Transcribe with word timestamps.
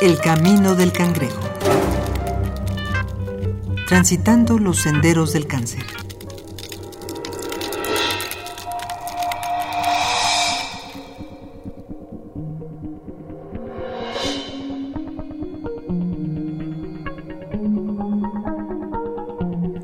El 0.00 0.20
camino 0.20 0.76
del 0.76 0.92
cangrejo. 0.92 1.40
Transitando 3.88 4.56
los 4.56 4.78
senderos 4.78 5.32
del 5.32 5.48
cáncer. 5.48 5.82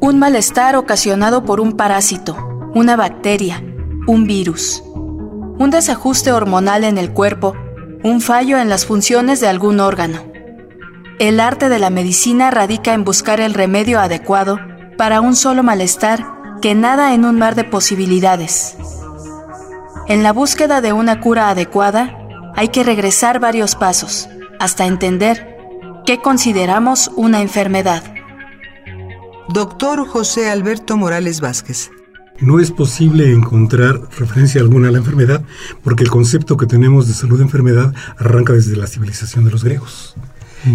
Un 0.01 0.19
malestar 0.21 0.77
ocasionado 0.77 1.45
por 1.45 1.59
un 1.59 1.73
parásito, 1.73 2.37
una 2.73 2.95
bacteria, 2.95 3.65
un 4.07 4.29
virus, 4.29 4.81
un 4.87 5.71
desajuste 5.71 6.31
hormonal 6.31 6.85
en 6.85 6.99
el 6.99 7.13
cuerpo, 7.13 7.57
un 8.05 8.21
fallo 8.21 8.59
en 8.59 8.69
las 8.69 8.85
funciones 8.85 9.41
de 9.41 9.49
algún 9.49 9.81
órgano. 9.81 10.23
El 11.19 11.41
arte 11.41 11.71
de 11.71 11.79
la 11.79 11.89
medicina 11.89 12.51
radica 12.51 12.93
en 12.93 13.03
buscar 13.03 13.41
el 13.41 13.55
remedio 13.55 13.99
adecuado 13.99 14.61
para 14.99 15.23
un 15.23 15.35
solo 15.35 15.63
malestar 15.63 16.27
que 16.61 16.75
nada 16.75 17.15
en 17.15 17.25
un 17.25 17.39
mar 17.39 17.55
de 17.55 17.65
posibilidades. 17.65 18.77
En 20.07 20.23
la 20.23 20.35
búsqueda 20.35 20.83
de 20.83 20.93
una 20.93 21.21
cura 21.21 21.49
adecuada, 21.49 22.19
hay 22.55 22.69
que 22.69 22.85
regresar 22.85 23.41
varios 23.41 23.75
pasos 23.75 24.29
hasta 24.61 24.85
entender 24.85 25.57
qué 26.05 26.21
consideramos 26.21 27.11
una 27.17 27.41
enfermedad. 27.41 28.03
Doctor 29.49 30.07
José 30.07 30.51
Alberto 30.51 30.99
Morales 30.99 31.41
Vázquez. 31.41 31.91
No 32.41 32.59
es 32.59 32.73
posible 32.73 33.33
encontrar 33.33 34.01
referencia 34.19 34.61
alguna 34.61 34.89
a 34.89 34.91
la 34.91 34.99
enfermedad 34.99 35.45
porque 35.83 36.03
el 36.03 36.11
concepto 36.11 36.57
que 36.57 36.67
tenemos 36.67 37.07
de 37.07 37.15
salud 37.15 37.39
de 37.39 37.45
enfermedad 37.45 37.95
arranca 38.17 38.53
desde 38.53 38.77
la 38.77 38.89
civilización 38.89 39.45
de 39.45 39.53
los 39.53 39.63
griegos. 39.63 40.17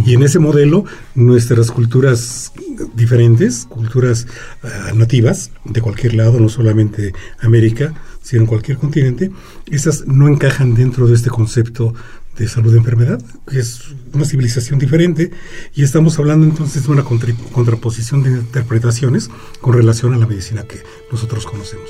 Y 0.06 0.14
en 0.14 0.24
ese 0.24 0.40
modelo, 0.40 0.86
nuestras 1.16 1.72
culturas 1.72 2.54
diferentes, 2.96 3.66
culturas 3.66 4.28
uh, 4.64 4.96
nativas 4.96 5.52
de 5.66 5.82
cualquier 5.82 6.14
lado, 6.14 6.40
no 6.40 6.48
solamente 6.48 7.14
América, 7.40 7.94
sino 8.22 8.44
en 8.44 8.48
cualquier 8.48 8.78
continente, 8.78 9.32
esas 9.66 10.06
no 10.06 10.28
encajan 10.28 10.76
dentro 10.76 11.08
de 11.08 11.16
este 11.16 11.30
concepto 11.30 11.96
de 12.38 12.48
salud 12.48 12.72
de 12.72 12.78
enfermedad, 12.78 13.22
que 13.48 13.60
es 13.60 13.96
una 14.14 14.26
civilización 14.26 14.80
diferente, 14.80 15.32
y 15.74 15.84
estamos 15.84 16.18
hablando 16.20 16.46
entonces 16.46 16.84
de 16.84 16.92
una 16.92 17.04
contra 17.04 17.34
contraposición 17.52 18.24
de 18.24 18.32
interpretaciones 18.32 19.30
con 19.62 19.74
relación 19.74 20.14
a 20.14 20.18
la 20.18 20.28
medicina 20.28 20.64
que 20.64 20.82
nosotros 21.12 21.46
conocemos. 21.46 21.90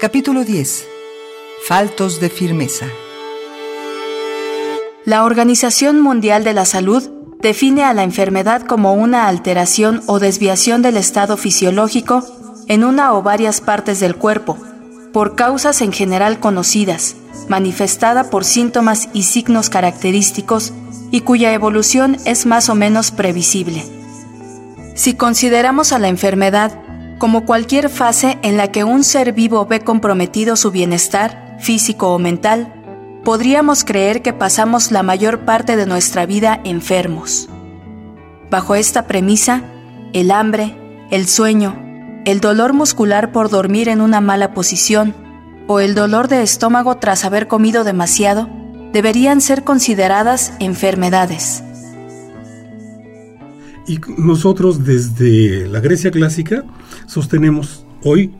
Capítulo 0.00 0.44
10. 0.44 0.86
Faltos 1.66 2.20
de 2.20 2.28
firmeza. 2.28 2.86
La 5.06 5.24
Organización 5.24 6.00
Mundial 6.00 6.44
de 6.44 6.52
la 6.52 6.64
Salud 6.64 7.02
define 7.40 7.84
a 7.84 7.94
la 7.94 8.04
enfermedad 8.04 8.62
como 8.66 8.94
una 8.94 9.28
alteración 9.28 10.02
o 10.06 10.18
desviación 10.18 10.82
del 10.82 10.96
estado 10.96 11.36
fisiológico 11.36 12.24
en 12.68 12.84
una 12.84 13.12
o 13.12 13.22
varias 13.22 13.60
partes 13.60 14.00
del 14.00 14.16
cuerpo, 14.16 14.58
por 15.14 15.36
causas 15.36 15.80
en 15.80 15.92
general 15.92 16.40
conocidas, 16.40 17.14
manifestada 17.48 18.30
por 18.30 18.44
síntomas 18.44 19.08
y 19.12 19.22
signos 19.22 19.70
característicos 19.70 20.72
y 21.12 21.20
cuya 21.20 21.52
evolución 21.52 22.16
es 22.24 22.46
más 22.46 22.68
o 22.68 22.74
menos 22.74 23.12
previsible. 23.12 23.84
Si 24.96 25.14
consideramos 25.14 25.92
a 25.92 26.00
la 26.00 26.08
enfermedad 26.08 26.80
como 27.18 27.46
cualquier 27.46 27.90
fase 27.90 28.38
en 28.42 28.56
la 28.56 28.72
que 28.72 28.82
un 28.82 29.04
ser 29.04 29.32
vivo 29.32 29.66
ve 29.66 29.82
comprometido 29.82 30.56
su 30.56 30.72
bienestar, 30.72 31.58
físico 31.60 32.12
o 32.12 32.18
mental, 32.18 32.74
podríamos 33.22 33.84
creer 33.84 34.20
que 34.20 34.32
pasamos 34.32 34.90
la 34.90 35.04
mayor 35.04 35.44
parte 35.44 35.76
de 35.76 35.86
nuestra 35.86 36.26
vida 36.26 36.60
enfermos. 36.64 37.48
Bajo 38.50 38.74
esta 38.74 39.06
premisa, 39.06 39.62
el 40.12 40.32
hambre, 40.32 40.76
el 41.12 41.28
sueño, 41.28 41.83
el 42.24 42.40
dolor 42.40 42.72
muscular 42.72 43.32
por 43.32 43.50
dormir 43.50 43.88
en 43.88 44.00
una 44.00 44.20
mala 44.20 44.54
posición 44.54 45.14
o 45.66 45.80
el 45.80 45.94
dolor 45.94 46.28
de 46.28 46.42
estómago 46.42 46.96
tras 46.96 47.24
haber 47.24 47.48
comido 47.48 47.84
demasiado 47.84 48.48
deberían 48.92 49.40
ser 49.40 49.64
consideradas 49.64 50.52
enfermedades. 50.58 51.62
Y 53.86 54.00
nosotros 54.16 54.84
desde 54.84 55.68
la 55.68 55.80
Grecia 55.80 56.10
clásica 56.10 56.64
sostenemos 57.06 57.84
hoy 58.02 58.34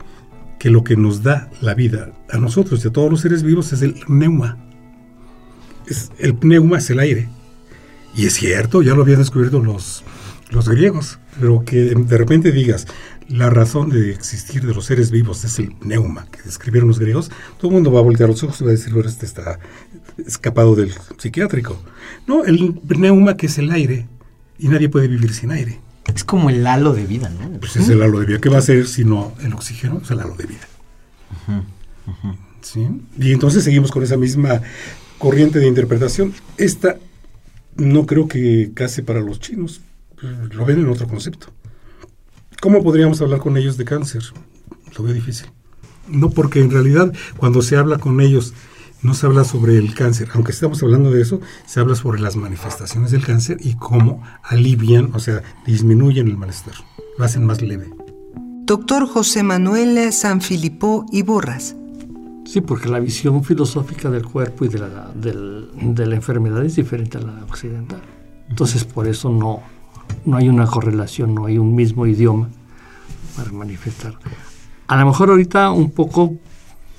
que 0.57 0.71
lo 0.71 0.83
que 0.83 0.95
nos 0.95 1.21
da 1.21 1.51
la 1.61 1.75
vida 1.75 2.11
a 2.31 2.37
nosotros 2.37 2.83
y 2.83 2.87
a 2.87 2.91
todos 2.91 3.11
los 3.11 3.21
seres 3.21 3.43
vivos 3.43 3.71
es 3.73 3.83
el 3.83 3.93
pneuma. 3.93 4.57
Es, 5.85 6.11
el 6.17 6.33
pneuma 6.33 6.79
es 6.79 6.89
el 6.89 6.99
aire. 6.99 7.29
Y 8.15 8.25
es 8.25 8.33
cierto, 8.33 8.81
ya 8.81 8.95
lo 8.95 9.03
habían 9.03 9.19
descubierto 9.19 9.59
los, 9.59 10.03
los 10.55 10.67
griegos, 10.69 11.19
pero 11.39 11.63
que 11.63 11.77
de 11.83 12.17
repente 12.17 12.51
digas, 12.51 12.87
la 13.27 13.49
razón 13.49 13.89
de 13.89 14.11
existir 14.11 14.65
de 14.65 14.73
los 14.73 14.85
seres 14.85 15.11
vivos 15.11 15.43
es 15.45 15.59
el 15.59 15.71
pneuma 15.73 16.27
que 16.31 16.41
describieron 16.43 16.87
los 16.87 16.99
griegos, 16.99 17.31
todo 17.57 17.69
el 17.69 17.75
mundo 17.75 17.91
va 17.91 17.99
a 17.99 18.03
voltear 18.03 18.29
los 18.29 18.43
ojos 18.43 18.61
y 18.61 18.63
va 18.63 18.69
a 18.71 18.73
decir, 18.73 18.93
bueno, 18.93 19.09
este 19.09 19.25
está 19.25 19.59
escapado 20.25 20.75
del 20.75 20.93
psiquiátrico. 21.17 21.81
No, 22.27 22.43
el 22.45 22.73
pneuma 22.87 23.37
que 23.37 23.47
es 23.47 23.57
el 23.57 23.71
aire, 23.71 24.07
y 24.57 24.67
nadie 24.67 24.89
puede 24.89 25.07
vivir 25.07 25.33
sin 25.33 25.51
aire. 25.51 25.79
Es 26.13 26.23
como 26.23 26.49
el 26.49 26.65
halo 26.67 26.93
de 26.93 27.05
vida, 27.05 27.29
¿no? 27.29 27.59
Pues 27.59 27.75
es 27.75 27.89
el 27.89 28.01
halo 28.01 28.19
de 28.19 28.27
vida. 28.27 28.39
¿Qué 28.39 28.49
va 28.49 28.59
a 28.59 28.61
ser 28.61 28.87
si 28.87 29.03
no 29.03 29.33
el 29.41 29.53
oxígeno? 29.53 30.01
Es 30.03 30.11
el 30.11 30.19
halo 30.19 30.35
de 30.35 30.45
vida. 30.45 30.67
¿Sí? 32.61 32.87
Y 33.19 33.31
entonces 33.31 33.63
seguimos 33.63 33.91
con 33.91 34.03
esa 34.03 34.17
misma 34.17 34.61
corriente 35.17 35.59
de 35.59 35.67
interpretación. 35.67 36.33
Esta 36.57 36.97
no 37.75 38.05
creo 38.05 38.27
que 38.27 38.71
case 38.73 39.01
para 39.03 39.19
los 39.19 39.39
chinos. 39.39 39.81
Lo 40.51 40.65
ven 40.65 40.79
en 40.79 40.89
otro 40.89 41.07
concepto. 41.07 41.47
¿Cómo 42.61 42.83
podríamos 42.83 43.21
hablar 43.21 43.39
con 43.39 43.57
ellos 43.57 43.77
de 43.77 43.85
cáncer? 43.85 44.23
Lo 44.97 45.03
veo 45.03 45.13
difícil. 45.13 45.47
No, 46.07 46.29
porque 46.29 46.61
en 46.61 46.71
realidad 46.71 47.13
cuando 47.37 47.61
se 47.61 47.77
habla 47.77 47.97
con 47.97 48.21
ellos 48.21 48.53
no 49.01 49.13
se 49.13 49.25
habla 49.25 49.43
sobre 49.43 49.77
el 49.77 49.93
cáncer, 49.93 50.29
aunque 50.33 50.51
estamos 50.51 50.81
hablando 50.81 51.11
de 51.11 51.21
eso, 51.21 51.39
se 51.67 51.79
habla 51.79 51.95
sobre 51.95 52.19
las 52.19 52.35
manifestaciones 52.35 53.11
del 53.11 53.23
cáncer 53.23 53.57
y 53.59 53.75
cómo 53.75 54.23
alivian, 54.43 55.11
o 55.13 55.19
sea, 55.19 55.43
disminuyen 55.65 56.27
el 56.27 56.37
malestar, 56.37 56.73
lo 57.17 57.25
hacen 57.25 57.45
más 57.45 57.61
leve. 57.61 57.91
Doctor 58.63 59.07
José 59.07 59.43
Manuel 59.43 60.11
Sanfilippo 60.11 61.05
y 61.11 61.21
Borras. 61.21 61.75
Sí, 62.45 62.61
porque 62.61 62.89
la 62.89 62.99
visión 62.99 63.43
filosófica 63.43 64.09
del 64.09 64.25
cuerpo 64.25 64.65
y 64.65 64.69
de 64.69 64.79
la, 64.79 65.11
del, 65.13 65.69
de 65.75 66.05
la 66.07 66.15
enfermedad 66.15 66.65
es 66.65 66.75
diferente 66.75 67.17
a 67.17 67.21
la 67.21 67.43
occidental. 67.43 68.01
Entonces, 68.49 68.83
por 68.85 69.07
eso 69.07 69.29
no, 69.29 69.61
no 70.25 70.37
hay 70.37 70.49
una 70.49 70.65
correlación, 70.65 71.35
no 71.35 71.45
hay 71.45 71.57
un 71.57 71.75
mismo 71.75 72.05
idioma 72.07 72.49
para 73.35 73.51
manifestar. 73.51 74.17
A 74.87 74.97
lo 74.97 75.05
mejor 75.05 75.29
ahorita 75.29 75.71
un 75.71 75.91
poco 75.91 76.35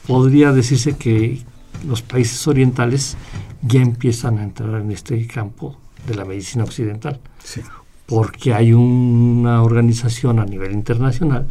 podría 0.06 0.52
decirse 0.52 0.96
que 0.96 1.42
los 1.86 2.02
países 2.02 2.46
orientales 2.46 3.16
ya 3.62 3.80
empiezan 3.80 4.38
a 4.38 4.44
entrar 4.44 4.80
en 4.80 4.90
este 4.92 5.26
campo 5.26 5.76
de 6.06 6.14
la 6.14 6.24
medicina 6.24 6.64
occidental, 6.64 7.20
Sí. 7.42 7.60
porque 8.06 8.54
hay 8.54 8.72
una 8.72 9.62
organización 9.62 10.38
a 10.38 10.44
nivel 10.44 10.72
internacional 10.72 11.46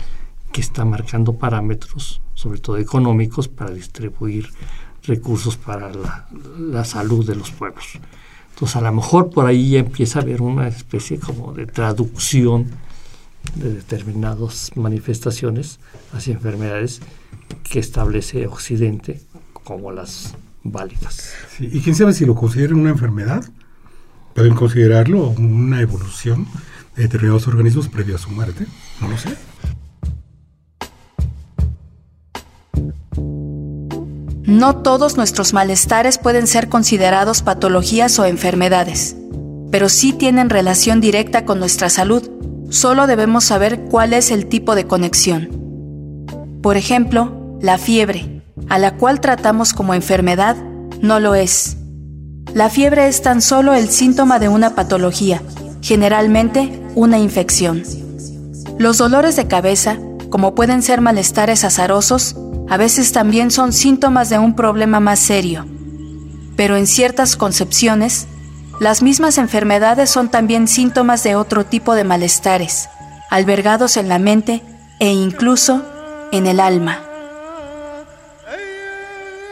que 0.52 0.62
está 0.62 0.86
marcando 0.86 1.34
parámetros, 1.34 2.22
sobre 2.34 2.60
todo 2.60 2.78
económicos, 2.78 3.48
para 3.50 3.72
distribuir 3.72 4.50
recursos 5.04 5.58
para 5.58 5.92
la, 5.94 6.28
la 6.58 6.86
salud 6.86 7.28
de 7.28 7.36
los 7.36 7.52
pueblos. 7.52 8.00
Entonces, 8.56 8.78
a 8.78 8.82
lo 8.82 8.94
mejor 8.94 9.32
por 9.32 9.48
ahí 9.48 9.72
ya 9.72 9.80
empieza 9.80 10.20
a 10.20 10.22
haber 10.22 10.42
una 10.42 10.70
especie 10.70 11.20
como 11.20 11.52
de 11.52 11.66
traducción 11.66 12.68
de 13.56 13.74
determinadas 13.74 14.72
manifestaciones 14.76 15.80
hacia 16.14 16.36
enfermedades 16.36 17.02
que 17.70 17.80
establece 17.80 18.48
Occidente 18.48 19.20
como 19.52 19.92
las 19.92 20.36
válidas. 20.64 21.34
Y 21.60 21.82
quién 21.82 21.96
sabe 21.96 22.14
si 22.14 22.26
lo 22.26 22.34
consideran 22.34 22.80
una 22.80 22.92
enfermedad. 22.92 23.44
Pueden 24.34 24.56
considerarlo 24.56 25.30
una 25.32 25.82
evolución 25.82 26.48
de 26.96 27.04
determinados 27.04 27.48
organismos 27.50 27.90
previo 27.90 28.16
a 28.16 28.20
su 28.20 28.30
muerte. 28.30 28.66
No 29.02 29.10
lo 29.10 29.18
sé. 29.18 29.36
No 34.56 34.78
todos 34.78 35.18
nuestros 35.18 35.52
malestares 35.52 36.18
pueden 36.18 36.48
ser 36.48 36.70
considerados 36.70 37.42
patologías 37.42 38.18
o 38.20 38.26
enfermedades, 38.26 39.18
pero 39.70 39.90
sí 39.90 40.14
tienen 40.14 40.50
relación 40.50 41.02
directa 41.02 41.44
con 41.44 41.60
nuestra 41.60 41.90
salud. 41.90 42.32
Solo 42.70 43.06
debemos 43.06 43.44
saber 43.44 43.82
cuál 43.82 44.14
es 44.14 44.32
el 44.32 44.46
tipo 44.46 44.74
de 44.74 44.88
conexión. 44.88 45.50
Por 46.64 46.78
ejemplo, 46.78 47.58
la 47.60 47.78
fiebre, 47.78 48.44
a 48.70 48.80
la 48.80 48.96
cual 48.96 49.20
tratamos 49.20 49.74
como 49.74 49.94
enfermedad, 49.94 50.56
no 51.02 51.20
lo 51.20 51.36
es. 51.36 51.76
La 52.54 52.70
fiebre 52.70 53.10
es 53.10 53.22
tan 53.22 53.42
solo 53.42 53.74
el 53.74 53.90
síntoma 53.90 54.40
de 54.40 54.48
una 54.48 54.74
patología, 54.74 55.42
generalmente 55.82 56.82
una 56.96 57.20
infección. 57.20 57.84
Los 58.78 59.00
dolores 59.00 59.36
de 59.36 59.50
cabeza, 59.50 59.98
como 60.30 60.56
pueden 60.56 60.82
ser 60.82 61.02
malestares 61.02 61.66
azarosos, 61.66 62.38
a 62.70 62.78
veces 62.78 63.12
también 63.12 63.52
son 63.52 63.74
síntomas 63.74 64.30
de 64.30 64.40
un 64.40 64.56
problema 64.56 65.00
más 65.00 65.20
serio. 65.20 65.66
Pero 66.56 66.78
en 66.78 66.88
ciertas 66.88 67.36
concepciones, 67.36 68.28
las 68.80 69.02
mismas 69.02 69.38
enfermedades 69.38 70.10
son 70.10 70.30
también 70.30 70.68
síntomas 70.68 71.24
de 71.24 71.36
otro 71.36 71.66
tipo 71.66 71.96
de 71.96 72.04
malestares, 72.04 72.90
albergados 73.30 73.98
en 73.98 74.10
la 74.10 74.20
mente 74.20 74.62
e 75.00 75.12
incluso 75.12 75.84
en 76.32 76.48
el 76.48 76.60
alma. 76.60 77.00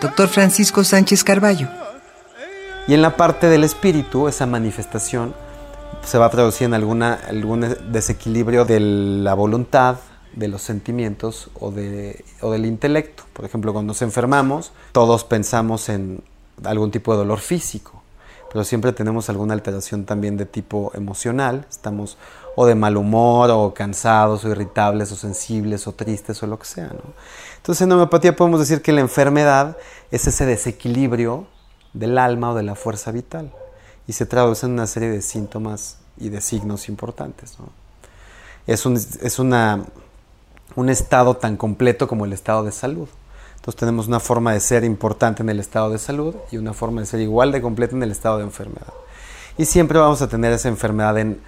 Doctor 0.01 0.27
Francisco 0.27 0.83
Sánchez 0.83 1.23
Carballo. 1.23 1.69
Y 2.87 2.93
en 2.93 3.01
la 3.01 3.15
parte 3.15 3.47
del 3.47 3.63
espíritu, 3.63 4.27
esa 4.27 4.45
manifestación 4.45 5.33
se 6.03 6.17
va 6.17 6.25
a 6.25 6.29
traducir 6.29 6.65
en 6.65 6.73
alguna, 6.73 7.19
algún 7.29 7.77
desequilibrio 7.89 8.65
de 8.65 8.79
la 8.81 9.33
voluntad, 9.33 9.97
de 10.35 10.47
los 10.47 10.61
sentimientos 10.61 11.49
o, 11.59 11.71
de, 11.71 12.23
o 12.41 12.51
del 12.51 12.65
intelecto. 12.65 13.23
Por 13.33 13.45
ejemplo, 13.45 13.73
cuando 13.73 13.91
nos 13.91 14.01
enfermamos, 14.01 14.71
todos 14.91 15.23
pensamos 15.23 15.89
en 15.89 16.23
algún 16.63 16.91
tipo 16.91 17.11
de 17.13 17.19
dolor 17.19 17.39
físico, 17.39 18.01
pero 18.51 18.63
siempre 18.63 18.93
tenemos 18.93 19.29
alguna 19.29 19.53
alteración 19.53 20.05
también 20.05 20.37
de 20.37 20.45
tipo 20.45 20.91
emocional. 20.95 21.65
Estamos 21.69 22.17
o 22.55 22.65
de 22.65 22.75
mal 22.75 22.97
humor, 22.97 23.49
o 23.51 23.73
cansados, 23.73 24.45
o 24.45 24.49
irritables, 24.49 25.11
o 25.11 25.15
sensibles, 25.15 25.87
o 25.87 25.93
tristes, 25.93 26.41
o 26.43 26.47
lo 26.47 26.59
que 26.59 26.65
sea. 26.65 26.91
Entonces 27.57 27.81
en 27.81 27.91
homeopatía 27.91 28.35
podemos 28.35 28.59
decir 28.59 28.81
que 28.81 28.91
la 28.91 29.01
enfermedad 29.01 29.77
es 30.11 30.27
ese 30.27 30.45
desequilibrio 30.45 31.47
del 31.93 32.17
alma 32.17 32.51
o 32.51 32.55
de 32.55 32.63
la 32.63 32.75
fuerza 32.75 33.11
vital 33.11 33.51
y 34.07 34.13
se 34.13 34.25
traduce 34.25 34.65
en 34.65 34.73
una 34.73 34.87
serie 34.87 35.09
de 35.09 35.21
síntomas 35.21 35.97
y 36.17 36.29
de 36.29 36.41
signos 36.41 36.89
importantes. 36.89 37.57
Es, 38.67 38.85
un, 38.85 38.95
es 38.95 39.39
una, 39.39 39.85
un 40.75 40.89
estado 40.89 41.35
tan 41.35 41.57
completo 41.57 42.07
como 42.07 42.25
el 42.25 42.33
estado 42.33 42.63
de 42.63 42.71
salud. 42.71 43.07
Entonces 43.55 43.79
tenemos 43.79 44.07
una 44.07 44.19
forma 44.19 44.53
de 44.53 44.59
ser 44.59 44.83
importante 44.83 45.41
en 45.41 45.49
el 45.49 45.59
estado 45.59 45.89
de 45.89 45.97
salud 45.97 46.35
y 46.51 46.57
una 46.57 46.73
forma 46.73 47.01
de 47.01 47.07
ser 47.07 47.21
igual 47.21 47.51
de 47.51 47.61
completa 47.61 47.95
en 47.95 48.03
el 48.03 48.11
estado 48.11 48.37
de 48.37 48.43
enfermedad. 48.43 48.93
Y 49.57 49.65
siempre 49.65 49.99
vamos 49.99 50.21
a 50.21 50.27
tener 50.27 50.51
esa 50.51 50.67
enfermedad 50.67 51.17
en, 51.17 51.39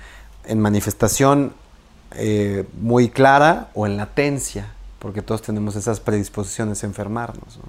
en 0.46 0.60
manifestación 0.60 1.54
eh, 2.12 2.66
muy 2.80 3.10
clara 3.10 3.70
o 3.74 3.86
en 3.86 3.98
latencia, 3.98 4.72
porque 5.00 5.22
todos 5.22 5.42
tenemos 5.42 5.76
esas 5.76 6.00
predisposiciones 6.00 6.84
a 6.84 6.88
enfermarnos. 6.88 7.60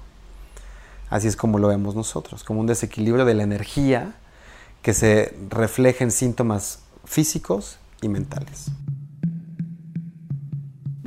Así 1.09 1.27
es 1.27 1.35
como 1.35 1.59
lo 1.59 1.67
vemos 1.67 1.95
nosotros, 1.95 2.43
como 2.43 2.61
un 2.61 2.67
desequilibrio 2.67 3.25
de 3.25 3.33
la 3.33 3.43
energía 3.43 4.13
que 4.81 4.93
se 4.93 5.35
refleja 5.49 6.03
en 6.03 6.11
síntomas 6.11 6.79
físicos 7.03 7.77
y 8.01 8.07
mentales. 8.07 8.67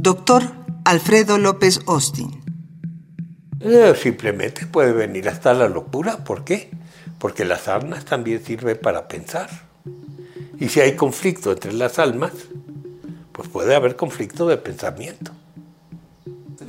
Doctor 0.03 0.43
Alfredo 0.87 1.37
López 1.37 1.81
Austin. 1.87 2.31
Eh, 3.61 3.95
simplemente 4.01 4.65
puede 4.65 4.95
venir 4.95 5.29
hasta 5.29 5.53
la 5.53 5.69
locura. 5.69 6.25
¿Por 6.25 6.43
qué? 6.43 6.71
Porque 7.19 7.45
las 7.45 7.69
armas 7.69 8.07
también 8.07 8.43
sirven 8.43 8.79
para 8.79 9.09
pensar. 9.09 9.51
Y 10.59 10.71
si 10.71 10.81
hay 10.81 10.97
conflicto 10.97 11.53
entre 11.53 11.75
las 11.75 11.99
almas, 11.99 12.33
pues 13.31 13.47
puede 13.51 13.75
haber 13.75 13.97
conflicto 13.97 14.49
de 14.49 14.57
pensamiento. 14.57 15.33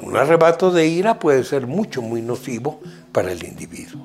Un 0.01 0.17
arrebato 0.17 0.69
de 0.69 0.87
ira 0.87 1.17
puede 1.17 1.45
ser 1.45 1.67
mucho, 1.67 2.01
muy 2.01 2.21
nocivo 2.21 2.81
para 3.13 3.31
el 3.31 3.45
individuo. 3.45 4.00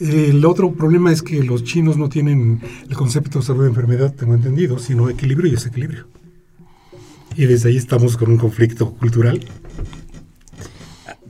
El 0.00 0.44
otro 0.44 0.72
problema 0.72 1.12
es 1.12 1.22
que 1.22 1.42
los 1.42 1.64
chinos 1.64 1.96
no 1.96 2.08
tienen 2.08 2.60
el 2.88 2.96
concepto 2.96 3.40
de 3.40 3.44
salud 3.44 3.62
de 3.62 3.70
enfermedad, 3.70 4.14
tengo 4.14 4.34
entendido, 4.34 4.78
sino 4.78 5.08
equilibrio 5.10 5.48
y 5.48 5.54
desequilibrio. 5.54 6.06
Y 7.34 7.46
desde 7.46 7.70
ahí 7.70 7.76
estamos 7.76 8.16
con 8.16 8.30
un 8.30 8.38
conflicto 8.38 8.92
cultural, 8.94 9.40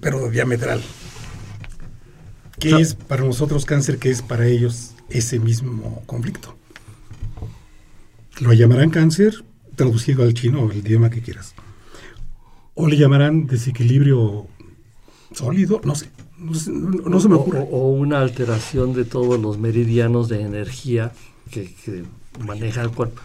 pero 0.00 0.30
diametral. 0.30 0.82
¿Qué 2.58 2.76
es 2.76 2.94
para 2.94 3.24
nosotros 3.24 3.64
cáncer? 3.64 3.98
¿Qué 3.98 4.10
es 4.10 4.20
para 4.20 4.46
ellos 4.46 4.94
ese 5.08 5.38
mismo 5.38 6.02
conflicto? 6.06 6.56
Lo 8.40 8.52
llamarán 8.52 8.90
cáncer, 8.90 9.44
traducido 9.76 10.24
al 10.24 10.34
chino 10.34 10.62
o 10.62 10.70
el 10.70 10.78
idioma 10.78 11.08
que 11.08 11.22
quieras. 11.22 11.54
O 12.74 12.86
le 12.86 12.96
llamarán 12.96 13.46
desequilibrio 13.46 14.46
sólido, 15.32 15.80
no 15.84 15.94
sé. 15.94 16.10
No, 16.38 16.54
se 17.20 17.28
me 17.28 17.34
ocurre. 17.34 17.66
O, 17.70 17.88
una 17.90 18.20
alteración 18.20 18.92
de 18.94 19.04
todos 19.04 19.40
los 19.40 19.58
meridianos 19.58 20.28
de 20.28 20.42
energía 20.42 21.12
que, 21.50 21.74
maneja 22.46 22.82
el 22.82 22.90
cuerpo. 22.90 23.20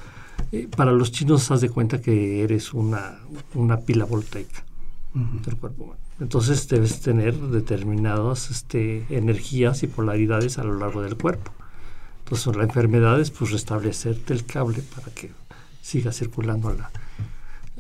Eh, 0.52 0.68
para 0.76 0.92
los 0.92 1.12
chinos, 1.12 1.50
haz 1.52 1.62
de 1.62 1.70
cuenta 1.70 2.02
que 2.02 2.44
eres 2.44 2.74
una, 2.74 3.20
una 3.54 3.80
pila 3.80 4.06
voltaica 4.06 4.64
del 5.14 5.58
cuerpo 5.58 5.84
humano. 5.84 6.00
Entonces 6.20 6.68
debes 6.68 7.02
tener 7.02 7.36
determinadas 7.36 8.50
este, 8.50 9.06
energías 9.10 9.84
y 9.84 9.88
polaridades 9.88 10.58
a 10.58 10.64
lo 10.64 10.78
largo 10.78 11.02
del 11.02 11.18
cuerpo. 11.18 11.52
Entonces 12.24 12.56
la 12.56 12.64
enfermedad 12.64 13.20
es 13.20 13.30
pues 13.30 13.52
restablecerte 13.52 14.34
el 14.34 14.46
cable 14.46 14.82
para 14.96 15.14
que 15.14 15.32
siga 15.82 16.12
circulando 16.12 16.74
la, 16.74 16.92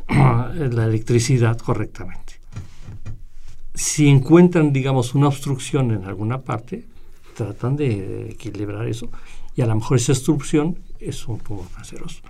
la 0.53 0.85
electricidad 0.85 1.57
correctamente. 1.57 2.22
Si 3.75 4.07
encuentran, 4.07 4.71
digamos, 4.71 5.15
una 5.15 5.27
obstrucción 5.27 5.91
en 5.91 6.05
alguna 6.05 6.41
parte, 6.41 6.85
tratan 7.35 7.75
de 7.75 8.29
equilibrar 8.29 8.87
eso 8.87 9.09
y 9.55 9.61
a 9.61 9.65
lo 9.65 9.75
mejor 9.75 9.97
esa 9.97 10.11
obstrucción 10.11 10.77
es 10.99 11.27
un 11.27 11.39
tumor 11.39 11.65
canceroso, 11.75 12.21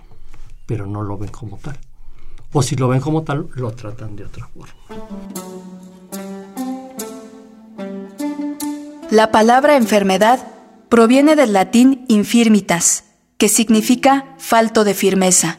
pero 0.66 0.86
no 0.86 1.02
lo 1.02 1.18
ven 1.18 1.30
como 1.30 1.58
tal. 1.58 1.78
O 2.52 2.62
si 2.62 2.76
lo 2.76 2.88
ven 2.88 3.00
como 3.00 3.22
tal, 3.22 3.48
lo 3.54 3.72
tratan 3.72 4.16
de 4.16 4.24
otra 4.24 4.48
forma. 4.48 4.74
La 9.10 9.30
palabra 9.30 9.76
enfermedad 9.76 10.46
proviene 10.88 11.36
del 11.36 11.52
latín 11.52 12.04
infirmitas, 12.08 13.04
que 13.36 13.48
significa 13.48 14.34
falto 14.38 14.84
de 14.84 14.94
firmeza. 14.94 15.58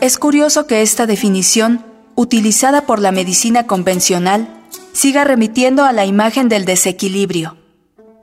Es 0.00 0.18
curioso 0.18 0.66
que 0.66 0.82
esta 0.82 1.06
definición, 1.06 1.84
utilizada 2.14 2.86
por 2.86 2.98
la 2.98 3.12
medicina 3.12 3.66
convencional, 3.66 4.61
siga 4.92 5.24
remitiendo 5.24 5.84
a 5.84 5.92
la 5.92 6.04
imagen 6.04 6.48
del 6.48 6.64
desequilibrio. 6.64 7.56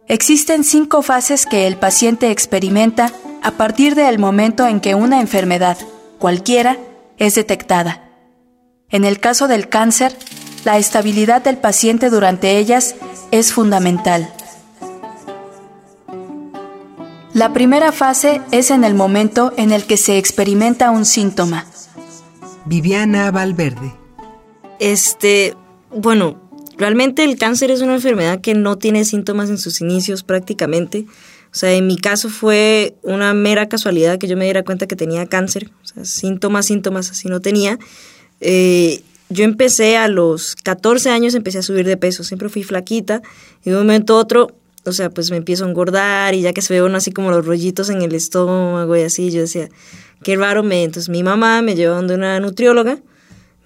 Existen 0.07 0.63
cinco 0.63 1.01
fases 1.01 1.45
que 1.45 1.67
el 1.67 1.77
paciente 1.77 2.31
experimenta 2.31 3.11
a 3.43 3.51
partir 3.51 3.95
del 3.95 4.19
momento 4.19 4.67
en 4.67 4.79
que 4.79 4.95
una 4.95 5.21
enfermedad, 5.21 5.77
cualquiera, 6.17 6.77
es 7.17 7.35
detectada. 7.35 8.09
En 8.89 9.05
el 9.05 9.19
caso 9.19 9.47
del 9.47 9.69
cáncer, 9.69 10.15
la 10.65 10.77
estabilidad 10.77 11.43
del 11.43 11.57
paciente 11.57 12.09
durante 12.09 12.57
ellas 12.57 12.95
es 13.31 13.53
fundamental. 13.53 14.33
La 17.33 17.53
primera 17.53 17.91
fase 17.91 18.41
es 18.51 18.71
en 18.71 18.83
el 18.83 18.95
momento 18.95 19.53
en 19.55 19.71
el 19.71 19.85
que 19.85 19.97
se 19.97 20.17
experimenta 20.17 20.89
un 20.89 21.05
síntoma. 21.05 21.67
Viviana 22.65 23.29
Valverde. 23.31 23.93
Este, 24.79 25.55
bueno, 25.91 26.48
realmente 26.79 27.23
el 27.23 27.37
cáncer 27.37 27.69
es 27.69 27.81
una 27.81 27.95
enfermedad 27.95 28.41
que 28.41 28.55
no 28.55 28.77
tiene 28.77 29.05
síntomas 29.05 29.49
en 29.49 29.57
sus 29.59 29.81
inicios 29.81 30.23
prácticamente. 30.23 31.05
O 31.51 31.55
sea, 31.55 31.73
en 31.73 31.85
mi 31.87 31.97
caso 31.97 32.29
fue 32.29 32.95
una 33.03 33.33
mera 33.33 33.69
casualidad 33.69 34.17
que 34.17 34.27
yo 34.27 34.37
me 34.37 34.45
diera 34.45 34.63
cuenta 34.63 34.87
que 34.87 34.95
tenía 34.95 35.27
cáncer. 35.27 35.69
O 35.83 35.87
sea, 35.87 36.05
síntomas, 36.05 36.65
síntomas 36.65 37.11
así 37.11 37.27
no 37.27 37.39
tenía. 37.39 37.77
Eh, 38.39 39.01
yo 39.29 39.43
empecé 39.43 39.97
a 39.97 40.07
los 40.07 40.55
14 40.55 41.09
años, 41.09 41.35
empecé 41.35 41.59
a 41.59 41.63
subir 41.63 41.85
de 41.85 41.97
peso. 41.97 42.23
Siempre 42.23 42.49
fui 42.49 42.63
flaquita. 42.63 43.21
Y 43.63 43.69
de 43.69 43.75
un 43.75 43.83
momento 43.83 44.15
a 44.15 44.19
otro 44.19 44.55
o 44.85 44.91
sea, 44.91 45.09
pues 45.09 45.31
me 45.31 45.37
empiezo 45.37 45.65
a 45.65 45.69
engordar 45.69 46.33
y 46.33 46.41
ya 46.41 46.53
que 46.53 46.61
se 46.61 46.73
ve 46.73 46.81
uno 46.81 46.97
así 46.97 47.11
como 47.11 47.31
los 47.31 47.45
rollitos 47.45 47.89
en 47.89 48.01
el 48.01 48.13
estómago 48.15 48.95
y 48.95 49.01
así, 49.01 49.31
yo 49.31 49.41
decía, 49.41 49.69
qué 50.23 50.35
raro 50.35 50.63
me... 50.63 50.83
Entonces 50.83 51.09
mi 51.09 51.23
mamá 51.23 51.61
me 51.61 51.75
llevó 51.75 51.95
donde 51.95 52.15
una 52.15 52.39
nutrióloga, 52.39 52.99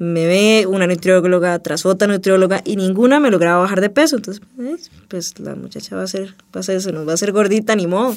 me 0.03 0.27
ve 0.27 0.65
una 0.67 0.87
nutrióloga 0.87 1.57
tras 1.59 1.85
otra 1.85 2.07
nutrióloga 2.07 2.61
y 2.63 2.75
ninguna 2.75 3.19
me 3.19 3.31
lograba 3.31 3.61
bajar 3.61 3.81
de 3.81 3.89
peso. 3.89 4.17
Entonces, 4.17 4.43
pues, 5.07 5.39
la 5.39 5.55
muchacha 5.55 5.95
va 5.95 6.03
a 6.03 6.07
ser, 6.07 6.35
va 6.55 6.59
a 6.59 6.63
ser, 6.63 6.81
se 6.81 6.91
nos 6.91 7.07
va 7.07 7.11
a 7.11 7.13
hacer 7.15 7.31
gordita, 7.31 7.75
ni 7.75 7.87
modo. 7.87 8.15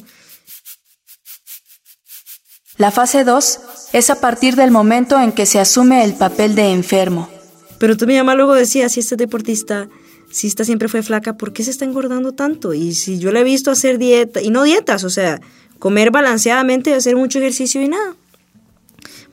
La 2.79 2.91
fase 2.91 3.25
2 3.25 3.61
es 3.93 4.11
a 4.11 4.21
partir 4.21 4.55
del 4.55 4.71
momento 4.71 5.19
en 5.19 5.33
que 5.33 5.47
se 5.47 5.59
asume 5.59 6.05
el 6.05 6.15
papel 6.15 6.55
de 6.55 6.73
enfermo. 6.73 7.31
Pero 7.79 7.97
tú 7.97 8.07
mi 8.07 8.17
mamá 8.17 8.35
luego 8.35 8.55
decía, 8.55 8.89
si 8.89 9.01
este 9.01 9.17
deportista 9.17 9.89
si 10.31 10.47
esta 10.47 10.65
siempre 10.65 10.89
fue 10.89 11.03
flaca, 11.03 11.37
¿por 11.37 11.53
qué 11.53 11.65
se 11.65 11.71
está 11.71 11.85
engordando 11.85 12.33
tanto? 12.33 12.75
Y 12.75 12.95
si 12.95 13.19
yo 13.19 13.33
la 13.33 13.41
he 13.41 13.45
visto 13.45 13.71
hacer 13.71 13.99
dieta, 13.99 14.43
y 14.43 14.51
no 14.51 14.65
dietas, 14.65 15.05
o 15.05 15.11
sea, 15.11 15.41
comer 15.79 16.11
balanceadamente, 16.11 16.95
hacer 16.95 17.17
mucho 17.17 17.39
ejercicio 17.39 17.81
y 17.83 17.89
nada. 17.89 18.15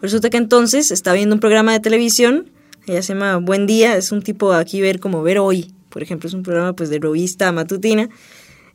Resulta 0.03 0.29
que 0.29 0.35
entonces 0.35 0.91
está 0.91 1.13
viendo 1.13 1.33
un 1.33 1.39
programa 1.39 1.71
de 1.71 1.79
televisión, 1.79 2.51
ella 2.87 3.01
se 3.01 3.13
llama 3.13 3.37
Buen 3.37 3.65
Día, 3.65 3.95
es 3.95 4.11
un 4.11 4.21
tipo 4.21 4.51
aquí 4.51 4.81
ver 4.81 4.99
como 4.99 5.23
ver 5.23 5.39
hoy, 5.39 5.73
por 5.87 6.03
ejemplo, 6.03 6.27
es 6.27 6.33
un 6.33 6.43
programa 6.43 6.73
pues 6.73 6.89
de 6.89 6.99
revista 6.99 7.49
matutina, 7.53 8.09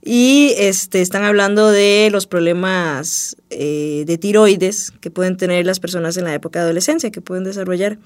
y 0.03 0.55
este, 0.57 1.03
están 1.03 1.25
hablando 1.25 1.71
de 1.71 2.09
los 2.11 2.27
problemas 2.27 3.37
eh, 3.51 4.05
de 4.07 4.17
tiroides 4.17 4.91
que 5.03 5.11
pueden 5.11 5.37
tener 5.37 5.67
las 5.67 5.81
personas 5.81 6.17
en 6.17 6.25
la 6.25 6.33
época 6.33 6.61
de 6.61 6.65
adolescencia, 6.65 7.11
que 7.11 7.21
pueden 7.21 7.45
desarrollar. 7.45 7.99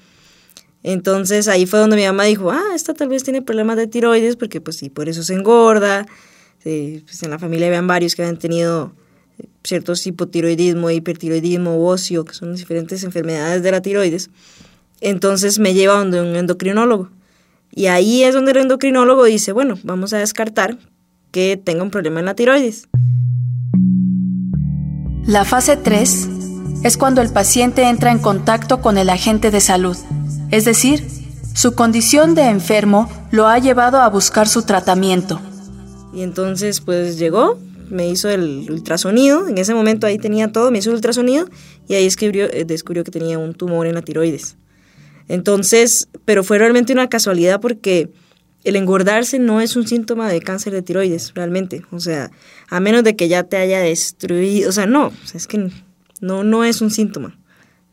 Entonces 0.83 1.47
ahí 1.47 1.65
fue 1.65 1.79
donde 1.79 1.95
mi 1.95 2.03
mamá 2.03 2.25
dijo, 2.25 2.51
ah, 2.51 2.73
esta 2.75 2.93
tal 2.93 3.07
vez 3.07 3.23
tiene 3.23 3.41
problemas 3.41 3.77
de 3.77 3.87
tiroides 3.87 4.35
porque 4.35 4.59
pues 4.59 4.75
sí, 4.75 4.89
por 4.89 5.07
eso 5.07 5.23
se 5.23 5.33
engorda. 5.33 6.05
pues 6.61 7.23
en 7.23 7.29
la 7.29 7.39
familia 7.39 7.67
habían 7.67 7.87
varios 7.87 8.15
que 8.15 8.23
habían 8.23 8.37
tenido 8.37 8.91
ciertos 9.63 10.05
hipotiroidismo, 10.05 10.89
hipertiroidismo, 10.89 11.85
óseo, 11.85 12.25
que 12.25 12.33
son 12.33 12.55
diferentes 12.55 13.03
enfermedades 13.03 13.63
de 13.63 13.71
la 13.71 13.81
tiroides. 13.81 14.29
Entonces 15.01 15.59
me 15.59 15.73
lleva 15.73 15.97
donde 15.97 16.21
un 16.21 16.35
endocrinólogo. 16.35 17.09
Y 17.71 17.87
ahí 17.87 18.23
es 18.23 18.33
donde 18.33 18.51
el 18.51 18.57
endocrinólogo 18.57 19.23
dice, 19.25 19.51
bueno, 19.51 19.79
vamos 19.83 20.13
a 20.13 20.17
descartar 20.17 20.77
que 21.31 21.57
tenga 21.57 21.83
un 21.83 21.91
problema 21.91 22.19
en 22.19 22.27
la 22.27 22.35
tiroides. 22.35 22.87
La 25.25 25.45
fase 25.45 25.77
3 25.77 26.27
es 26.83 26.97
cuando 26.97 27.21
el 27.21 27.31
paciente 27.31 27.83
entra 27.83 28.11
en 28.11 28.19
contacto 28.19 28.81
con 28.81 28.97
el 28.97 29.09
agente 29.09 29.51
de 29.51 29.61
salud, 29.61 29.97
es 30.51 30.65
decir, 30.65 31.07
su 31.53 31.75
condición 31.75 32.35
de 32.35 32.49
enfermo 32.49 33.09
lo 33.31 33.47
ha 33.47 33.57
llevado 33.57 33.99
a 34.01 34.09
buscar 34.09 34.47
su 34.47 34.63
tratamiento. 34.63 35.39
Y 36.13 36.21
entonces 36.21 36.81
pues 36.81 37.17
llegó, 37.17 37.57
me 37.89 38.09
hizo 38.09 38.29
el 38.29 38.67
ultrasonido, 38.69 39.47
en 39.47 39.57
ese 39.57 39.73
momento 39.73 40.07
ahí 40.07 40.17
tenía 40.17 40.51
todo, 40.51 40.71
me 40.71 40.79
hizo 40.79 40.89
el 40.89 40.95
ultrasonido 40.95 41.47
y 41.87 41.95
ahí 41.95 42.03
descubrió, 42.03 42.45
eh, 42.45 42.65
descubrió 42.65 43.03
que 43.03 43.11
tenía 43.11 43.37
un 43.37 43.53
tumor 43.53 43.87
en 43.87 43.95
la 43.95 44.01
tiroides. 44.01 44.57
Entonces, 45.27 46.09
pero 46.25 46.43
fue 46.43 46.57
realmente 46.57 46.93
una 46.93 47.09
casualidad 47.09 47.61
porque 47.61 48.11
el 48.63 48.75
engordarse 48.75 49.39
no 49.39 49.61
es 49.61 49.75
un 49.75 49.87
síntoma 49.87 50.29
de 50.29 50.41
cáncer 50.41 50.73
de 50.73 50.81
tiroides, 50.81 51.33
realmente. 51.33 51.83
O 51.91 51.99
sea, 51.99 52.31
a 52.69 52.79
menos 52.79 53.03
de 53.03 53.15
que 53.15 53.27
ya 53.27 53.43
te 53.43 53.57
haya 53.57 53.79
destruido, 53.79 54.69
o 54.69 54.71
sea, 54.71 54.85
no, 54.85 55.11
es 55.33 55.47
que 55.47 55.69
no, 56.21 56.43
no 56.43 56.63
es 56.63 56.81
un 56.81 56.91
síntoma 56.91 57.37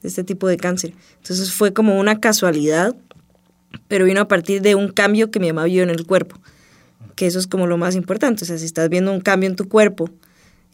de 0.03 0.09
este 0.09 0.25
tipo 0.25 0.49
de 0.49 0.57
cáncer. 0.57 0.95
Entonces 1.17 1.53
fue 1.53 1.73
como 1.73 1.99
una 1.99 2.21
casualidad, 2.21 2.95
pero 3.89 4.05
vino 4.05 4.21
a 4.21 4.29
partir 4.29 4.63
de 4.63 4.75
un 4.75 4.89
cambio 4.89 5.31
que 5.31 5.41
mi 5.41 5.49
mamá 5.49 5.65
vio 5.65 5.83
en 5.83 5.91
el 5.91 6.07
cuerpo, 6.07 6.41
que 7.17 7.27
eso 7.27 7.39
es 7.39 7.47
como 7.47 7.67
lo 7.67 7.77
más 7.77 7.95
importante. 7.95 8.45
O 8.45 8.47
sea, 8.47 8.59
si 8.59 8.65
estás 8.65 8.89
viendo 8.89 9.13
un 9.13 9.21
cambio 9.21 9.49
en 9.49 9.57
tu 9.57 9.69
cuerpo 9.69 10.11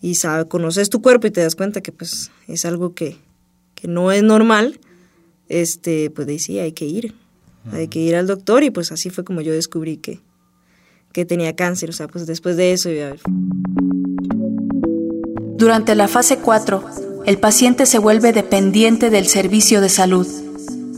y 0.01 0.17
sabes, 0.17 0.47
conoces 0.47 0.91
tu 0.91 1.03
cuerpo 1.03 1.27
y 1.27 1.31
te 1.31 1.41
das 1.41 1.57
cuenta 1.57 1.81
que 1.81 1.93
pues 1.93 2.31
es 2.47 2.65
algo 2.65 2.95
que, 2.95 3.17
que 3.75 3.89
no 3.89 4.13
es 4.13 4.23
normal, 4.23 4.79
este, 5.49 6.11
pues 6.11 6.27
decía, 6.27 6.65
hay 6.65 6.73
que 6.73 6.87
ir, 6.87 7.15
hay 7.73 7.89
que 7.89 8.01
ir 8.01 8.17
al 8.17 8.27
doctor 8.27 8.63
y 8.65 8.71
pues 8.71 8.93
así 8.93 9.11
fue 9.11 9.25
como 9.25 9.41
yo 9.41 9.53
descubrí 9.53 9.97
que, 9.97 10.21
que 11.13 11.25
tenía 11.25 11.57
cáncer, 11.57 11.91
o 11.91 11.93
sea, 11.93 12.09
pues 12.09 12.27
después 12.27 12.57
de 12.57 12.73
eso 12.73 12.91
Durante 15.57 15.95
la 15.95 16.09
fase 16.09 16.39
4, 16.39 16.85
el 17.27 17.39
paciente 17.39 17.87
se 17.87 17.99
vuelve 17.99 18.33
dependiente 18.33 19.11
del 19.11 19.27
servicio 19.27 19.81
de 19.81 19.89
salud. 19.89 20.27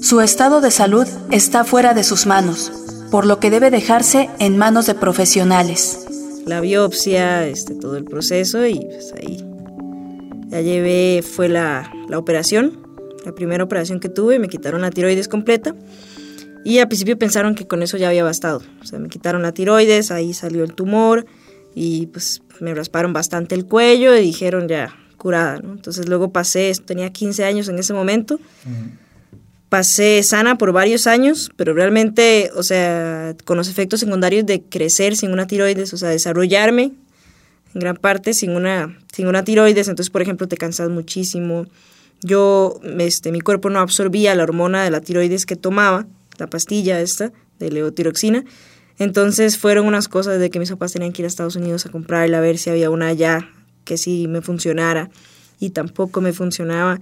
Su 0.01 0.21
estado 0.21 0.61
de 0.61 0.71
salud 0.71 1.07
está 1.31 1.65
fuera 1.65 1.95
de 1.95 2.05
sus 2.05 2.27
manos, 2.27 2.73
por 3.11 3.27
lo 3.27 3.41
que 3.41 3.51
debe 3.51 3.71
dejarse 3.71 4.29
en 4.39 4.59
manos 4.59 4.87
de 4.87 4.95
profesionales. 4.95 6.07
La 6.47 6.61
biopsia, 6.61 7.47
este, 7.47 7.75
todo 7.75 7.97
el 7.97 8.05
proceso 8.05 8.67
y 8.67 8.81
pues 8.81 9.13
ahí 9.13 9.45
ya 10.49 10.61
llevé, 10.61 11.23
fue 11.23 11.49
la, 11.49 11.93
la 12.09 12.19
operación, 12.19 12.87
la 13.25 13.35
primera 13.35 13.65
operación 13.65 14.01
que 14.01 14.09
tuve, 14.09 14.39
me 14.39 14.49
quitaron 14.49 14.81
la 14.81 14.91
tiroides 14.91 15.29
completa. 15.29 15.75
Y 16.65 16.79
al 16.79 16.89
principio 16.89 17.19
pensaron 17.19 17.55
que 17.55 17.67
con 17.67 17.83
eso 17.83 17.97
ya 17.97 18.09
había 18.09 18.25
bastado. 18.25 18.63
O 18.83 18.85
sea, 18.85 18.99
me 18.99 19.09
quitaron 19.09 19.43
la 19.43 19.53
tiroides, 19.53 20.11
ahí 20.11 20.35
salió 20.35 20.65
el 20.65 20.75
tumor 20.75 21.27
y 21.75 22.07
pues 22.07 22.43
me 22.61 22.75
rasparon 22.75 23.13
bastante 23.13 23.55
el 23.55 23.65
cuello 23.65 24.17
y 24.17 24.21
dijeron 24.21 24.69
ya 24.69 24.95
curada, 25.17 25.59
¿no? 25.61 25.73
Entonces 25.73 26.09
luego 26.09 26.33
pasé, 26.33 26.73
tenía 26.85 27.11
15 27.11 27.45
años 27.45 27.69
en 27.69 27.79
ese 27.79 27.93
momento, 27.93 28.39
pasé 29.69 30.23
sana 30.23 30.57
por 30.57 30.73
varios 30.73 31.07
años, 31.07 31.51
pero 31.57 31.75
realmente, 31.75 32.51
o 32.55 32.63
sea, 32.63 33.35
con 33.45 33.57
los 33.57 33.69
efectos 33.69 34.01
secundarios 34.01 34.47
de 34.47 34.63
crecer 34.63 35.17
sin 35.17 35.33
una 35.33 35.47
tiroides, 35.47 35.93
o 35.93 35.97
sea, 35.97 36.09
desarrollarme 36.09 36.93
en 37.75 37.81
gran 37.81 37.97
parte 37.97 38.33
sin 38.33 38.53
una, 38.53 38.99
sin 39.13 39.27
una 39.27 39.45
tiroides, 39.45 39.89
entonces 39.89 40.11
por 40.11 40.23
ejemplo 40.23 40.49
te 40.49 40.57
cansas 40.57 40.89
muchísimo, 40.89 41.67
yo, 42.23 42.81
este, 42.99 43.31
mi 43.31 43.41
cuerpo 43.41 43.71
no 43.71 43.79
absorbía 43.79 44.35
la 44.35 44.43
hormona 44.43 44.83
de 44.83 44.91
la 44.91 45.01
tiroides 45.01 45.47
que 45.47 45.57
tomaba, 45.57 46.07
la 46.39 46.49
pastilla 46.49 47.01
esta 47.01 47.33
de 47.59 47.71
leotiroxina. 47.71 48.45
Entonces 48.99 49.59
fueron 49.59 49.87
unas 49.87 50.09
cosas 50.09 50.41
de 50.41 50.51
que 50.51 50.59
mis 50.59 50.71
papás 50.71 50.93
tenían 50.93 51.13
que 51.13 51.23
ir 51.23 51.27
a 51.27 51.29
Estados 51.29 51.55
Unidos 51.55 51.87
a 51.87 51.91
comprarla, 51.91 52.39
a 52.39 52.41
ver 52.41 52.59
si 52.59 52.71
había 52.71 52.91
una 52.91 53.09
allá 53.09 53.49
que 53.85 53.97
sí 53.97 54.27
me 54.27 54.43
funcionara 54.43 55.11
y 55.61 55.71
tampoco 55.71 56.21
me 56.21 56.33
funcionaba. 56.33 57.01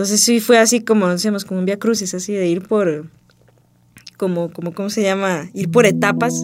Entonces 0.00 0.22
sí 0.22 0.40
fue 0.40 0.56
así 0.56 0.80
como, 0.80 1.08
decíamos, 1.08 1.44
como 1.44 1.60
un 1.60 1.66
via 1.66 1.78
crucis, 1.78 2.14
así 2.14 2.32
de 2.32 2.46
ir 2.46 2.66
por, 2.66 3.04
como, 4.16 4.50
como, 4.50 4.72
¿cómo 4.72 4.88
se 4.88 5.02
llama? 5.02 5.50
Ir 5.52 5.70
por 5.70 5.84
etapas. 5.84 6.42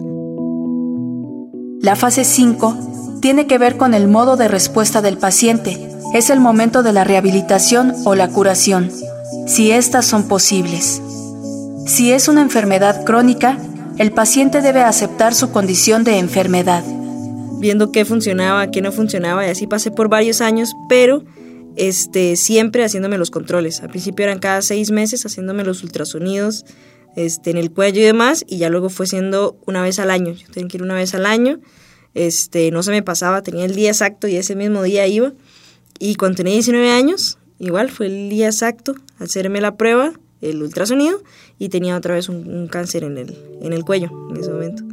La 1.81 1.95
fase 1.95 2.23
5 2.23 3.17
tiene 3.19 3.47
que 3.47 3.57
ver 3.57 3.75
con 3.75 3.95
el 3.95 4.07
modo 4.07 4.37
de 4.37 4.47
respuesta 4.47 5.01
del 5.01 5.17
paciente 5.17 5.75
es 6.13 6.29
el 6.29 6.39
momento 6.39 6.83
de 6.83 6.93
la 6.93 7.03
rehabilitación 7.03 7.95
o 8.05 8.13
la 8.13 8.29
curación, 8.29 8.91
si 9.47 9.71
éstas 9.71 10.05
son 10.05 10.27
posibles. 10.27 11.01
Si 11.87 12.11
es 12.11 12.27
una 12.27 12.43
enfermedad 12.43 13.05
crónica, 13.05 13.57
el 13.97 14.11
paciente 14.11 14.61
debe 14.61 14.81
aceptar 14.81 15.33
su 15.33 15.49
condición 15.49 16.03
de 16.03 16.19
enfermedad. 16.19 16.83
Viendo 17.57 17.91
qué 17.91 18.05
funcionaba, 18.05 18.67
qué 18.67 18.83
no 18.83 18.91
funcionaba, 18.91 19.47
y 19.47 19.49
así 19.49 19.65
pasé 19.65 19.89
por 19.89 20.09
varios 20.09 20.41
años, 20.41 20.75
pero 20.87 21.23
este, 21.77 22.35
siempre 22.35 22.83
haciéndome 22.83 23.17
los 23.17 23.31
controles. 23.31 23.81
Al 23.81 23.89
principio 23.89 24.25
eran 24.25 24.39
cada 24.39 24.61
seis 24.61 24.91
meses 24.91 25.25
haciéndome 25.25 25.63
los 25.63 25.83
ultrasonidos 25.83 26.65
este, 27.15 27.51
en 27.51 27.57
el 27.57 27.71
cuello 27.71 28.01
y 28.01 28.03
demás, 28.03 28.43
y 28.47 28.57
ya 28.57 28.69
luego 28.69 28.89
fue 28.89 29.07
siendo 29.07 29.57
una 29.65 29.81
vez 29.81 29.99
al 29.99 30.11
año. 30.11 30.33
Yo 30.33 30.47
tenía 30.51 30.67
que 30.67 30.77
ir 30.77 30.83
una 30.83 30.95
vez 30.95 31.13
al 31.15 31.25
año, 31.25 31.59
este, 32.13 32.71
no 32.71 32.83
se 32.83 32.91
me 32.91 33.03
pasaba, 33.03 33.41
tenía 33.41 33.65
el 33.65 33.75
día 33.75 33.89
exacto 33.89 34.27
y 34.27 34.35
ese 34.35 34.55
mismo 34.55 34.83
día 34.83 35.07
iba. 35.07 35.33
Y 35.99 36.15
cuando 36.15 36.37
tenía 36.37 36.53
19 36.53 36.91
años, 36.91 37.37
igual 37.59 37.89
fue 37.89 38.07
el 38.07 38.29
día 38.29 38.47
exacto, 38.47 38.95
hacerme 39.19 39.61
la 39.61 39.77
prueba, 39.77 40.13
el 40.41 40.61
ultrasonido, 40.61 41.21
y 41.57 41.69
tenía 41.69 41.97
otra 41.97 42.13
vez 42.13 42.29
un, 42.29 42.67
cáncer 42.67 43.03
en 43.03 43.17
el, 43.17 43.37
en 43.61 43.73
el 43.73 43.83
cuello 43.83 44.11
en 44.29 44.37
ese 44.37 44.51
momento. 44.51 44.83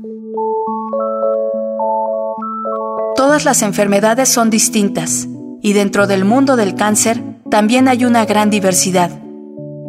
Todas 3.17 3.45
las 3.45 3.63
enfermedades 3.63 4.29
son 4.29 4.51
distintas, 4.51 5.29
y 5.65 5.73
dentro 5.73 6.07
del 6.07 6.25
mundo 6.25 6.55
del 6.55 6.77
cáncer 6.77 7.21
también 7.51 7.89
hay 7.89 8.05
una 8.05 8.25
gran 8.25 8.51
diversidad. 8.51 9.11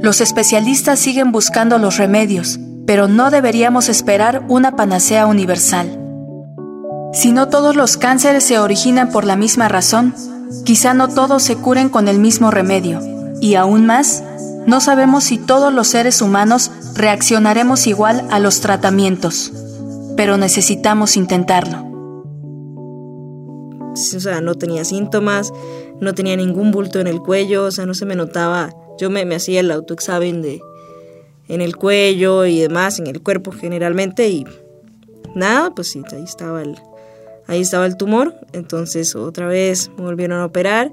Los 0.02 0.22
especialistas 0.22 0.98
siguen 0.98 1.32
buscando 1.32 1.78
los 1.78 1.98
remedios, 1.98 2.60
pero 2.88 3.08
no 3.08 3.30
deberíamos 3.30 3.90
esperar 3.90 4.44
una 4.48 4.76
panacea 4.76 5.28
universal. 5.28 6.00
Si 7.14 7.32
no 7.32 7.50
todos 7.50 7.76
los 7.76 7.98
cánceres 7.98 8.44
se 8.44 8.58
originan 8.58 9.12
por 9.12 9.24
la 9.24 9.36
misma 9.36 9.68
razón, 9.68 10.16
Quizá 10.64 10.94
no 10.94 11.08
todos 11.08 11.44
se 11.44 11.56
curen 11.58 11.90
con 11.90 12.08
el 12.08 12.20
mismo 12.20 12.52
remedio, 12.52 13.00
y 13.42 13.56
aún 13.56 13.86
más, 13.86 14.24
no 14.66 14.80
sabemos 14.80 15.24
si 15.24 15.38
todos 15.38 15.74
los 15.74 15.88
seres 15.88 16.22
humanos 16.22 16.72
reaccionaremos 16.96 17.88
igual 17.88 18.26
a 18.32 18.40
los 18.40 18.62
tratamientos, 18.62 19.52
pero 20.16 20.38
necesitamos 20.38 21.18
intentarlo. 21.18 21.85
O 23.96 24.20
sea, 24.20 24.42
no 24.42 24.56
tenía 24.56 24.84
síntomas, 24.84 25.54
no 26.02 26.14
tenía 26.14 26.36
ningún 26.36 26.72
bulto 26.72 27.00
en 27.00 27.08
el 27.08 27.20
cuello, 27.20 27.66
o 27.66 27.72
sea, 27.72 27.86
no 27.86 27.94
se 27.94 28.06
me 28.06 28.16
notaba. 28.16 28.76
Yo 29.00 29.10
me, 29.10 29.22
hacía 29.34 29.62
el 29.62 29.72
autoexamen 29.72 30.42
de 30.42 30.62
en 31.48 31.62
el 31.62 31.76
cuello 31.76 32.46
y 32.46 32.60
demás, 32.60 33.00
en 33.00 33.08
el 33.08 33.22
cuerpo 33.22 33.52
generalmente, 33.52 34.28
y 34.30 34.46
nada, 35.36 35.74
pues 35.76 35.92
sí, 35.92 36.02
ahí 36.12 36.24
estaba 36.24 36.64
el, 36.64 36.76
ahí 37.46 37.62
estaba 37.62 37.86
el 37.86 37.98
tumor, 37.98 38.34
entonces 38.52 39.16
otra 39.16 39.48
vez 39.48 39.92
me 39.96 40.06
volvieron 40.06 40.40
a 40.40 40.46
operar, 40.46 40.92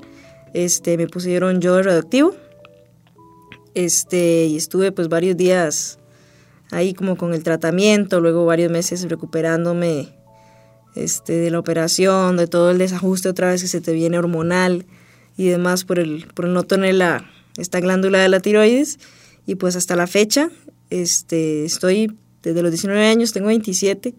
este, 0.52 0.98
me 0.98 1.06
pusieron 1.06 1.62
yodo 1.62 1.82
radioactivo, 1.82 2.34
este, 3.74 4.44
y 4.44 4.58
estuve 4.58 4.92
pues 4.92 5.08
varios 5.08 5.38
días 5.38 5.98
ahí 6.70 6.92
como 6.92 7.16
con 7.16 7.32
el 7.32 7.42
tratamiento, 7.42 8.20
luego 8.20 8.44
varios 8.44 8.70
meses 8.70 9.08
recuperándome 9.08 10.21
este, 10.94 11.34
de 11.34 11.50
la 11.50 11.58
operación, 11.58 12.36
de 12.36 12.46
todo 12.46 12.70
el 12.70 12.78
desajuste 12.78 13.28
otra 13.28 13.48
vez 13.48 13.62
que 13.62 13.68
se 13.68 13.80
te 13.80 13.92
viene 13.92 14.18
hormonal 14.18 14.86
y 15.36 15.48
demás 15.48 15.84
por 15.84 15.98
el, 15.98 16.26
por 16.34 16.46
no 16.48 16.62
tener 16.64 16.94
la, 16.94 17.24
esta 17.56 17.80
glándula 17.80 18.18
de 18.18 18.28
la 18.28 18.40
tiroides, 18.40 18.98
y 19.46 19.56
pues 19.56 19.76
hasta 19.76 19.96
la 19.96 20.06
fecha, 20.06 20.50
este, 20.90 21.64
estoy 21.64 22.16
desde 22.42 22.62
los 22.62 22.70
19 22.70 23.06
años, 23.06 23.32
tengo 23.32 23.48
27, 23.48 24.14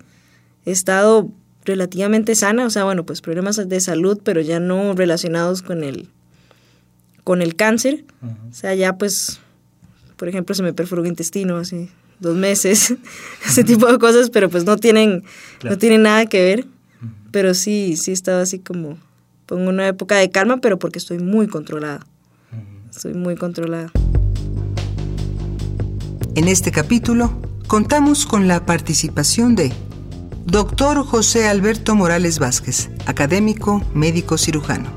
he 0.65 0.71
estado 0.71 1.29
relativamente 1.65 2.35
sana, 2.35 2.65
o 2.65 2.69
sea, 2.69 2.83
bueno, 2.83 3.05
pues 3.05 3.21
problemas 3.21 3.67
de 3.67 3.79
salud, 3.79 4.19
pero 4.23 4.41
ya 4.41 4.59
no 4.59 4.93
relacionados 4.93 5.61
con 5.61 5.83
el, 5.83 6.09
con 7.23 7.41
el 7.41 7.55
cáncer. 7.55 8.03
O 8.49 8.53
sea, 8.53 8.75
ya 8.75 8.97
pues, 8.97 9.39
por 10.17 10.27
ejemplo, 10.27 10.55
se 10.55 10.63
me 10.63 10.73
perforó 10.73 11.01
un 11.01 11.07
intestino 11.07 11.57
hace 11.57 11.89
dos 12.19 12.35
meses, 12.35 12.95
ese 13.47 13.63
tipo 13.63 13.91
de 13.91 13.97
cosas, 13.99 14.29
pero 14.29 14.49
pues 14.49 14.65
no 14.65 14.77
tienen, 14.77 15.23
no 15.63 15.77
tienen 15.77 16.03
nada 16.03 16.25
que 16.25 16.41
ver. 16.41 16.67
Pero 17.31 17.53
sí, 17.53 17.97
sí 17.97 18.11
estaba 18.11 18.41
así 18.41 18.59
como, 18.59 18.97
pongo 19.45 19.69
una 19.69 19.87
época 19.87 20.17
de 20.17 20.29
calma, 20.29 20.57
pero 20.57 20.77
porque 20.77 20.99
estoy 20.99 21.19
muy 21.19 21.47
controlada. 21.47 22.05
Estoy 22.89 23.15
muy 23.15 23.35
controlada. 23.35 23.91
En 26.35 26.47
este 26.47 26.71
capítulo 26.71 27.31
contamos 27.67 28.25
con 28.25 28.47
la 28.47 28.65
participación 28.65 29.55
de 29.55 29.73
Dr. 30.45 31.03
José 31.05 31.47
Alberto 31.47 31.95
Morales 31.95 32.37
Vázquez, 32.37 32.89
académico, 33.05 33.81
médico 33.93 34.37
cirujano. 34.37 34.91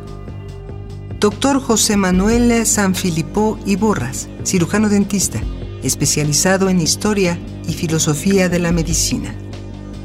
Dr. 1.21 1.61
José 1.61 1.97
Manuel 1.97 2.67
Sanfilippo 2.67 3.59
Iborras, 3.65 4.29
cirujano 4.45 4.89
dentista, 4.89 5.41
especializado 5.83 6.69
en 6.69 6.81
historia 6.81 7.39
y 7.69 7.75
filosofía 7.75 8.49
de 8.49 8.59
la 8.59 8.73
medicina. 8.73 9.35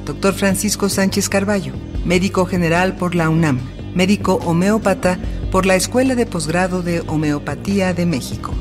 Dr. 0.06 0.34
Francisco 0.34 0.90
Sánchez 0.90 1.30
Carballo, 1.30 1.74
médico 2.06 2.46
general 2.46 2.96
por 2.96 3.16
la 3.16 3.30
UNAM, 3.30 3.60
médico 3.96 4.36
homeópata 4.46 5.20
por 5.52 5.66
la 5.66 5.76
Escuela 5.76 6.16
de 6.16 6.26
Posgrado 6.26 6.82
de 6.82 7.02
Homeopatía 7.02 7.94
de 7.94 8.06
México. 8.06 8.54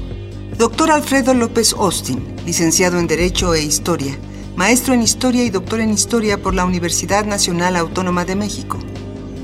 Dr. 0.58 0.90
Alfredo 0.90 1.32
López 1.32 1.72
Austin, 1.72 2.22
licenciado 2.44 2.98
en 2.98 3.06
Derecho 3.06 3.54
e 3.54 3.62
Historia, 3.62 4.18
maestro 4.56 4.92
en 4.92 5.02
Historia 5.02 5.44
y 5.44 5.50
doctor 5.50 5.80
en 5.80 5.90
Historia 5.90 6.42
por 6.42 6.54
la 6.54 6.64
Universidad 6.64 7.24
Nacional 7.24 7.76
Autónoma 7.76 8.24
de 8.24 8.36
México. 8.36 8.78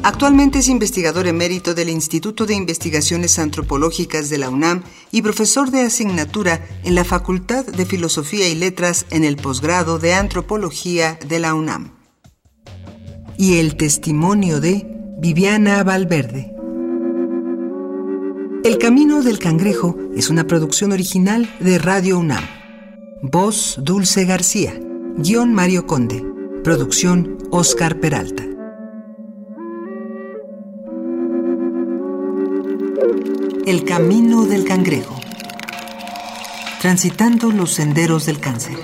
Actualmente 0.06 0.60
es 0.60 0.68
investigador 0.68 1.26
emérito 1.26 1.74
del 1.74 1.88
Instituto 1.88 2.46
de 2.46 2.54
Investigaciones 2.54 3.40
Antropológicas 3.40 4.30
de 4.30 4.38
la 4.38 4.50
UNAM 4.50 4.84
y 5.10 5.20
profesor 5.20 5.72
de 5.72 5.80
asignatura 5.80 6.64
en 6.84 6.94
la 6.94 7.02
Facultad 7.02 7.66
de 7.66 7.84
Filosofía 7.84 8.48
y 8.48 8.54
Letras 8.54 9.06
en 9.10 9.24
el 9.24 9.36
posgrado 9.36 9.98
de 9.98 10.14
Antropología 10.14 11.18
de 11.26 11.40
la 11.40 11.54
UNAM. 11.54 11.96
Y 13.36 13.56
el 13.56 13.74
testimonio 13.74 14.60
de 14.60 14.86
Viviana 15.18 15.82
Valverde. 15.82 16.54
El 18.62 18.78
Camino 18.78 19.24
del 19.24 19.40
Cangrejo 19.40 19.98
es 20.14 20.30
una 20.30 20.46
producción 20.46 20.92
original 20.92 21.52
de 21.58 21.78
Radio 21.78 22.20
UNAM. 22.20 22.44
Voz 23.22 23.80
Dulce 23.82 24.24
García. 24.24 24.80
Guión 25.16 25.52
Mario 25.52 25.88
Conde. 25.88 26.24
Producción 26.62 27.38
Oscar 27.50 27.98
Peralta. 27.98 28.55
El 33.66 33.84
Camino 33.84 34.46
del 34.46 34.64
Cangrejo. 34.64 35.20
Transitando 36.80 37.50
los 37.50 37.72
senderos 37.72 38.24
del 38.26 38.38
cáncer. 38.38 38.76